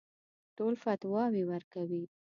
[0.57, 2.03] ټول فتواوې ورکوي.